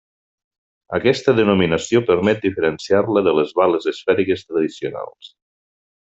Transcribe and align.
Aquesta 0.97 1.33
denominació 1.39 2.01
permet 2.07 2.41
diferenciar-la 2.47 3.23
de 3.31 3.37
les 3.41 3.53
bales 3.63 3.85
esfèriques 3.95 4.45
tradicionals. 4.51 5.35